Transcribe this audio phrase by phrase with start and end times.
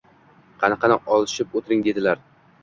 [0.63, 2.25] Qani, qani, olishib o’tiring– dedilar.”